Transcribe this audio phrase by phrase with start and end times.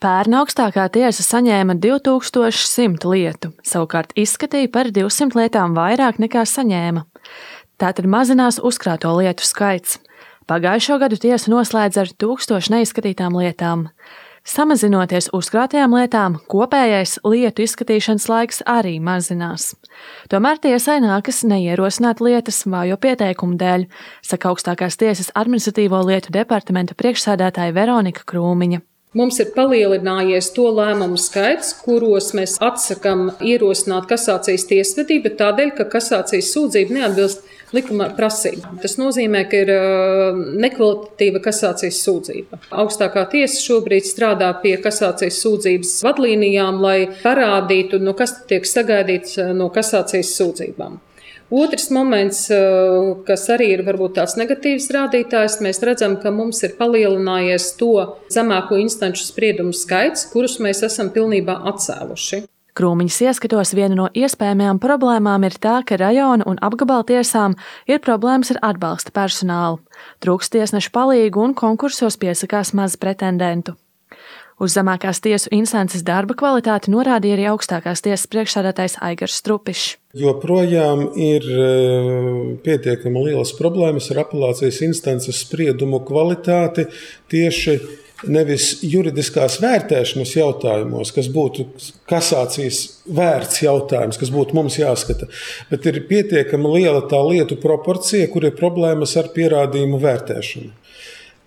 [0.00, 7.02] Pērn augstākā tiesa saņēma 2100 lietu, savukārt izskatīja par 200 lietām vairāk nekā saņēma.
[7.76, 9.98] Tātad mazinās uzkrāto lietu skaits.
[10.48, 13.84] Pagājušo gadu tiesa noslēdz ar 1000 neizskatītām lietām.
[14.48, 19.74] Samazinoties uzkrātajām lietām, kopējais lietu izskatīšanas laiks arī mazinās.
[20.32, 23.90] Tomēr tiesai nākas neierosināt lietas vājo pieteikumu dēļ,
[24.24, 28.80] saka augstākās tiesas administratīvo lietu departamenta priekšsēdētāja Veronika Krūmiņa.
[29.10, 36.52] Mums ir palielinājies to lēmumu skaits, kuros mēs atsakām ierosināt kasācijas tiesvedību tādēļ, ka kasācijas
[36.54, 37.42] sūdzība neatbilst
[37.74, 38.78] likuma prasībām.
[38.78, 39.74] Tas nozīmē, ka ir
[40.62, 42.62] nekvalitatīva kasācijas sūdzība.
[42.84, 49.72] Augstākā tiesa šobrīd strādā pie kasācijas sūdzības vadlīnijām, lai parādītu, no kas tiek sagaidīts no
[49.74, 51.00] kasācijas sūdzībām.
[51.50, 52.58] Otrs moments, eh,
[53.26, 58.78] kas arī ir varbūt tāds negatīvs rādītājs, mēs redzam, ka mums ir palielinājies to zemāko
[58.78, 62.44] instanču spriedumu skaits, kurus mēs esam pilnībā atcēluši.
[62.78, 67.58] Krūmiņas ieskatos viena no iespējamajām problēmām ir tā, ka rajona un apgabala tiesām
[67.90, 69.82] ir problēmas ar atbalsta personālu.
[70.22, 73.74] Trūkst tiesnešu palīgu un konkursos piesakās maz pretendentu.
[74.60, 79.94] Uz zemākās tiesu instances darba kvalitāti norādīja arī augstākās tiesas priekšsādātājs Aigars Strupišs.
[80.20, 81.68] Joprojām ir e,
[82.60, 86.84] pietiekami lielas problēmas ar apelācijas instances spriedumu kvalitāti
[87.32, 87.78] tieši
[88.28, 91.64] nevis juridiskās vērtēšanas jautājumos, kas būtu
[92.10, 95.30] kasācijas vērts jautājums, kas būtu mums jāskata,
[95.70, 100.76] bet ir pietiekami liela tā lietu proporcija, kur ir problēmas ar pierādījumu vērtēšanu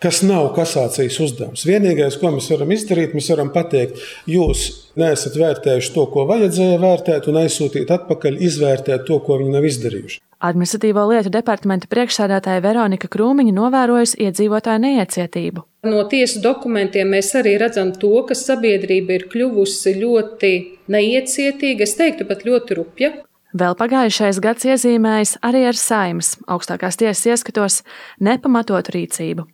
[0.04, 1.64] kas nav kasācijas uzdevums.
[1.68, 4.66] Vienīgais, ko mēs varam izdarīt, mēs varam pateikt, jūs
[5.00, 10.20] neesat vērtējuši to, ko vajadzēja vērtēt, un aizsūtīt atpakaļ, izvērtēt to, ko viņi nav izdarījuši.
[10.44, 15.64] Administratīvo lietu departamenta priekšsēdētāja Veronika Krūmiņa novērojusi iedzīvotāju neiecietību.
[15.88, 20.52] No tiesu dokumentiem mēs arī redzam to, ka sabiedrība ir kļuvusi ļoti
[20.92, 23.14] neiecietīga, es teiktu pat ļoti rupja.
[23.56, 27.84] Vēl pagājušais gads iezīmējis arī ar saimas augstākās tiesas ieskatos
[28.20, 29.48] nepamatotu rīcību.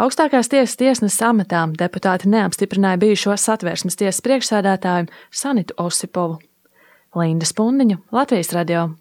[0.00, 5.10] Augstākās tiesas tiesneses amatā deputāti neapstiprināja bijušo satvērsmes tiesas priekšsēdētāju
[5.42, 6.38] Sanitu Osipovu.
[7.20, 8.86] Linda Spundiņa, Latvijas radio.